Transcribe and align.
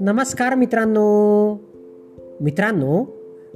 नमस्कार 0.00 0.54
मित्रांनो. 0.54 1.54
मित्रांनो 2.40 3.04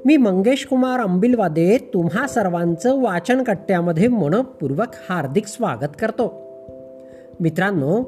मी 0.04 0.16
मंगेश 0.16 0.66
कुमार 0.66 1.00
अंबिलवादे 1.00 1.78
तुम्हा 1.94 2.26
सर्वांचं 2.26 3.02
वाचन 3.02 3.42
कट्ट्यामध्ये 3.42 4.08
मनपूर्वक 4.08 4.86
हार्दिक 5.08 5.46
स्वागत 5.46 6.00
करतो. 6.00 6.34
मित्रांनो 7.40 8.04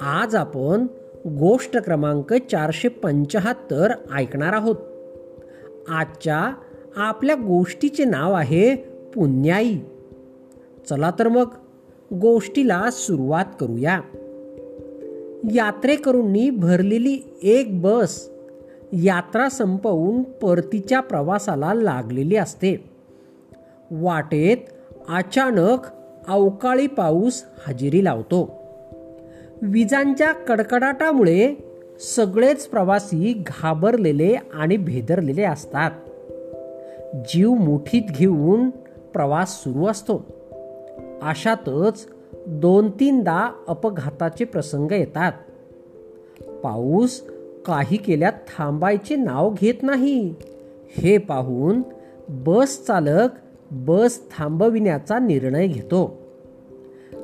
आज 0.00 0.36
आपण 0.36 0.86
गोष्ट 1.26 1.76
क्रमांक 1.76 2.34
चारशे 2.34 2.88
पंचाहत्तर 2.88 3.92
ऐकणार 4.14 4.52
आहोत. 4.52 4.76
आजच्या 5.88 6.54
आपल्या 6.96 7.36
गोष्टीचे 7.36 8.04
नाव 8.04 8.32
आहे 8.32 8.76
पुण्याई. 9.14 9.76
चला 10.88 11.10
तर 11.18 11.28
मग 11.28 11.46
गोष्टीला 12.12 12.90
सुरुवात 12.92 13.44
करूया. 13.60 14.00
यात्रेकरूंनी 15.54 16.50
भरलेली 16.50 17.18
एक 17.42 17.80
बस 17.80 18.30
यात्रा 18.92 19.48
संपवून 19.48 20.22
परतीच्या 20.22 21.00
प्रवासाला 21.00 21.74
लागलेली 21.74 22.36
असते. 22.36 22.90
वाटेत 23.90 24.56
अचानक 25.08 25.78
अवकाळी 26.28 26.86
पाऊस 26.86 27.44
हजेरी 27.66 28.04
लावतो. 28.04 28.52
विजांच्या 29.62 30.32
कडकडाटामुळे 30.32 31.54
सगळेच 32.16 32.66
प्रवासी 32.66 33.42
घाबरलेले 33.46 34.36
आणि 34.54 34.76
भेदरलेले 34.76 35.42
असतात. 35.42 35.90
जीव 37.14 37.50
मुठीत 37.50 38.02
घेऊन 38.18 38.70
प्रवास 39.12 39.64
सुरू 39.64 39.86
असतो. 39.86 40.39
अशातच 41.22 42.08
दोन 42.46 42.90
तीनदा 42.90 43.64
अपघाताचे 43.68 44.44
प्रसंग 44.44 44.92
येतात. 44.92 45.32
पाऊस 46.64 47.22
काही 47.66 47.96
केल्यात 47.96 48.32
थांबायचे 48.32 49.16
नाव 49.16 49.54
घेत 49.60 49.74
नाही. 49.82 50.34
हे 50.98 51.18
पाहून 51.18 51.82
बस 52.28 52.86
चालक 52.86 53.28
बस 53.70 54.22
थांबविण्याचा 54.38 55.18
निर्णय 55.18 55.66
घेतो. 55.66 56.18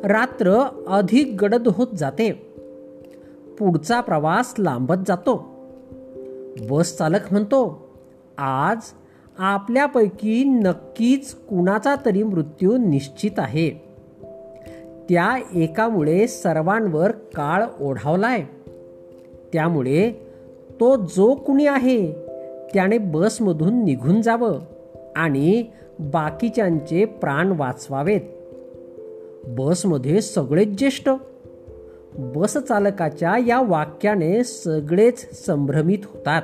रात्र 0.04 0.68
अधिक 0.88 1.36
गडद 1.40 1.68
होत 1.68 1.86
जाते. 1.96 2.32
पुढचा 3.58 4.00
प्रवास 4.00 4.54
लांबत 4.58 4.94
जातो. 5.06 5.44
बस 6.70 6.96
चालक 6.96 7.20
म्हणतो 7.30 7.88
आज 8.38 8.78
आपल्यापैकी 9.38 10.44
नक्कीच 10.44 11.34
कुणाचा 11.34 11.94
तरी 12.04 12.22
मृत्यू 12.22 12.76
निश्चित 12.76 13.38
आहे. 13.38 13.85
त्या 15.08 15.36
एकामुळे 15.54 16.26
सर्वांवर 16.26 17.10
काळ 17.10 17.64
ओढावलाय. 17.80 18.42
त्यामुळे 19.52 20.12
तो 20.80 20.96
जो 20.96 21.34
कुणी 21.34 21.66
आहे 21.66 22.12
त्याने 22.74 22.98
बसमधून 22.98 23.84
निघून 23.84 24.22
जावं 24.22 24.60
आणि 25.16 25.64
बाकीच्यांचे 25.98 27.04
प्राण 27.04 27.52
वाचवावेत. 27.56 28.20
बसमध्ये 29.46 30.20
सगळेच 30.20 30.68
ज्येष्ठ 30.68 31.08
बस 32.18 32.56
चालकाच्या 32.56 33.34
या 33.46 33.60
वाक्याने 33.60 34.44
सगळेच 34.44 35.46
संभ्रमित 35.46 35.98
होतात. 36.04 36.42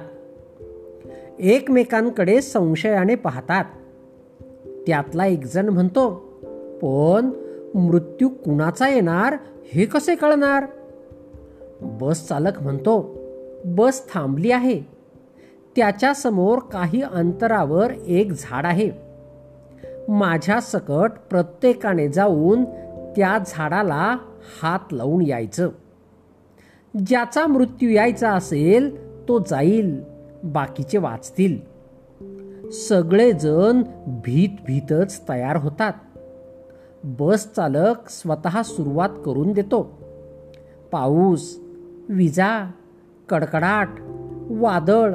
एकमेकांकडे 1.41 2.41
संशयाने 2.41 3.15
पाहतात. 3.15 3.65
त्यातला 4.87 5.27
एकजण 5.27 5.69
म्हणतो 5.69 6.11
पण 6.83 7.31
मृत्यू 7.75 8.29
कुणाचा 8.29 8.89
येणार 8.89 9.37
हे 9.73 9.85
कसे 9.85 10.15
कळणार? 10.15 10.67
बस 11.81 12.29
चालक 12.29 12.63
म्हणतो 12.63 13.19
बस 13.65 14.15
थांबली 14.15 14.51
आहे. 14.51 14.83
त्याच्यासमोर 15.77 16.59
काही 16.59 17.03
अंतरावर 17.03 17.93
एक 18.07 18.33
झाड 18.33 18.67
आहे. 18.67 18.91
माझ्या 20.09 20.61
सकट 20.61 21.11
प्रत्येकाने 21.31 22.09
जाऊन 22.09 22.65
त्या 23.17 23.39
झाडाला 23.47 24.17
हात 24.63 24.93
लावून 24.93 25.27
यायचं. 25.27 25.69
ज्याचा 27.07 27.47
मृत्यू 27.47 27.91
यायचा 27.91 28.31
असेल 28.31 29.13
तो 29.29 29.39
जाईल 29.39 30.03
बाकीचे 30.45 30.99
वाचतील. 30.99 31.59
सगळेजण 32.71 33.83
भीत 34.07 34.49
भीतच 34.67 35.29
तयार 35.29 35.57
होतात. 35.57 35.93
बस 37.05 37.53
चालक 37.57 38.09
स्वतः 38.09 38.63
सुरुवात 38.63 39.09
करून 39.25 39.53
देतो. 39.53 39.99
पाऊस 40.93 41.61
विजा 42.09 42.71
कडकडाट 43.29 43.89
वादळ 44.51 45.15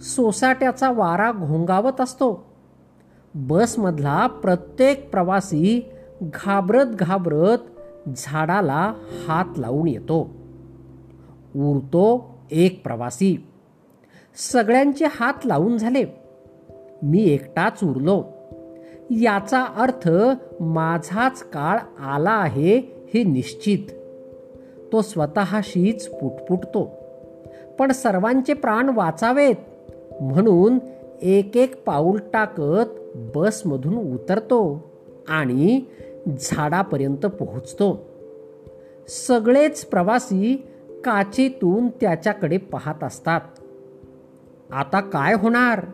सोसाट्याचा 0.00 0.90
वारा 0.90 1.32
घोंगावत 1.32 2.00
असतो. 2.00 2.46
बसमधला 3.34 4.26
प्रत्येक 4.26 5.10
प्रवासी 5.10 5.92
घाबरत 6.22 6.86
घाबरत 6.86 7.58
झाडाला 8.16 8.94
हात 9.28 9.58
लावून 9.58 9.88
येतो. 9.88 10.30
उरतो 11.56 12.34
एक 12.50 12.84
प्रवासी. 12.84 13.46
सगळ्यांचे 14.36 15.06
हात 15.10 15.46
लावून 15.46 15.78
झाले. 15.78 16.04
मी 17.02 17.22
एकटाच 17.22 17.84
उरलो. 17.84 18.24
याचा 19.10 19.64
अर्थ 19.64 20.08
माझाच 20.60 21.42
काळ 21.42 22.02
आला 22.02 22.30
आहे 22.30 22.78
हे 23.14 23.24
निश्चित. 23.24 23.92
तो 24.92 25.02
स्वतःशीच 25.02 26.08
पुटपुटतो. 26.08 26.90
पण 27.78 27.92
सर्वांचे 27.92 28.54
प्राण 28.54 28.88
वाचावेत. 28.88 29.54
म्हणून 30.20 30.78
एक 31.22 31.56
एक 31.56 31.84
पाऊल 31.84 32.18
टाकत 32.32 32.90
बसमधून 33.14 34.14
उतरतो 34.14 34.90
आणि 35.28 35.80
झाडापर्यंत 36.40 37.26
पोहोचतो. 37.26 38.06
सगळेच 39.08 39.84
प्रवासी 39.84 40.66
काचेतून 41.04 41.88
त्याच्याकडे 41.88 42.56
पाहत 42.56 43.04
असतात. 43.04 43.40
आता 44.72 45.00
काय 45.00 45.34
होणार? 45.34 45.84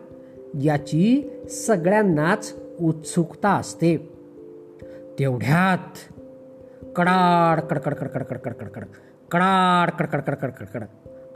याची 0.61 1.29
सगळ्यांनाच 1.49 2.60
उत्सुकता 2.79 3.49
असते. 3.49 3.97
तेवढ्यात 5.19 6.13
कडाड 6.95 7.59
कडकड 7.59 7.93
कडकड 7.93 8.23
कडकड 8.23 8.51
कडकड 8.51 8.83
कडाड 9.31 9.89
कडकड 9.89 10.21
कडकड 10.21 10.49
कडकड 10.49 10.83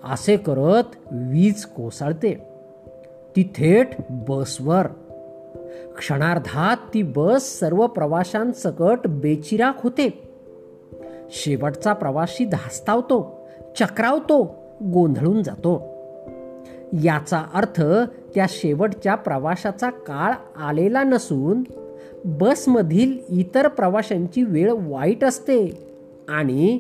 असे 0.04 0.38
करत 0.38 0.98
वीज 1.12 1.66
कोसळते. 1.66 2.50
ती 3.36 3.44
थेट 3.44 3.88
बसवर. 4.10 4.88
क्षणार्धात 5.98 6.78
ती 6.94 7.04
बस 7.04 7.60
सर्व 7.60 7.88
प्रवाशांसकट 7.88 9.08
बेचिराख 9.08 9.74
होते. 9.84 10.30
शेवटचा 11.30 11.94
प्रवासी 11.94 12.46
धास्तावतो 12.46 13.48
चक्रावतो 13.80 14.56
गोंधळून 14.84 15.44
जातो. 15.44 15.96
याचा 17.04 17.44
अर्थ 17.54 17.82
त्या 18.36 18.46
शेवटच्या 18.50 19.16
प्रवाशाचा 19.16 19.90
काळ 19.90 20.60
आलेला 20.60 21.04
नसून 21.04 21.64
बसमधील 22.26 23.18
इतर 23.30 23.68
प्रवाशांची 23.68 24.44
वेळ 24.44 24.72
वाईट 24.72 25.24
असते 25.24 25.88
आणि 26.30 26.78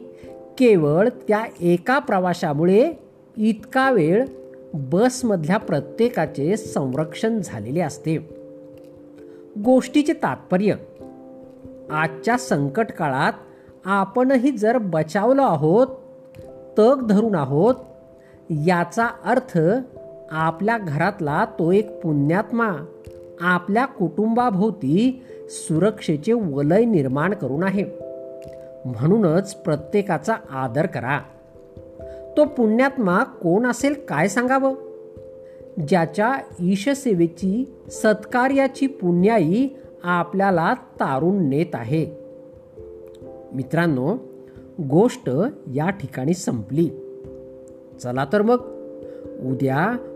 केवळ 0.58 1.10
त्या 1.28 1.44
एका 1.62 2.00
प्रवाशामुळे 2.00 2.94
इतका 3.38 3.92
वेळ 3.92 4.26
बसमधल्या 4.74 5.58
प्रत्येकाचे 5.58 6.58
संरक्षण 6.58 7.40
झालेले 7.44 7.80
असते. 7.80 8.18
गोष्टीचे 9.66 10.14
तात्पर्य 10.14 10.76
आजच्या 11.92 12.38
संकट 12.38 12.92
काळात 12.92 13.34
आपणही 13.86 14.52
जर 14.52 14.78
बचावलो 14.78 15.42
आहोत 15.42 15.88
तग 16.80 17.08
धरून 17.10 17.36
आहोत 17.36 17.76
याचा 18.50 19.08
अर्थ 19.26 19.60
आपल्या 20.32 20.78
घरातला 20.78 21.46
तो 21.46 21.72
एक 21.72 22.02
पुण्यात्मा. 22.02 22.86
आपल्या 23.42 23.86
कुटुंबाभोवती 23.86 25.24
सुरक्षेचे 25.50 26.34
वलय 26.34 26.86
निर्माण 26.86 27.34
करून 27.34 27.64
आहे. 27.64 27.84
म्हणूनच 28.86 29.56
प्रत्येकाचा 29.56 30.34
आदर 30.50 30.86
करा. 30.86 31.20
तो 32.38 32.46
पुण्यात्मा 32.46 33.24
कोण 33.24 33.66
असेल 33.66 33.94
काय 34.10 34.28
सांगावं? 34.28 34.76
ज्याच्या 35.88 36.36
ईशसेवेची 36.60 37.76
सत्कार्याची 37.88 38.88
पुण्याई 38.88 39.68
आपल्याला 40.04 40.74
तारून 40.74 41.50
नेत 41.50 41.76
आहे. 41.76 42.06
मित्रांनो 43.54 44.18
गोष्ट 44.90 45.30
या 45.76 45.90
ठिकाणी 45.90 46.34
संपली. 46.34 46.90
चला 48.04 48.26
तर 48.34 48.42
मग. 48.42 48.58
उद्या 49.46 49.98